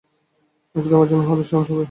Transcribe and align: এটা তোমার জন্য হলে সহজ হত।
এটা 0.75 0.87
তোমার 0.87 1.07
জন্য 1.07 1.23
হলে 1.29 1.43
সহজ 1.43 1.67
হত। 1.67 1.79